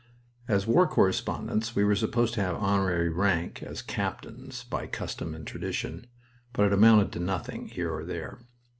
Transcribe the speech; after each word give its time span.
XV 0.01 0.51
As 0.51 0.65
war 0.65 0.87
correspondents 0.87 1.75
we 1.75 1.83
were 1.83 1.93
supposed 1.95 2.33
to 2.33 2.41
have 2.41 2.55
honorary 2.55 3.07
rank 3.09 3.61
as 3.61 3.83
captains, 3.83 4.63
by 4.63 4.87
custom 4.87 5.35
and 5.35 5.45
tradition 5.45 6.07
but 6.53 6.65
it 6.65 6.73
amounted 6.73 7.11
to 7.11 7.19
nothing, 7.19 7.67
here 7.67 7.93
or 7.93 8.03
there. 8.03 8.39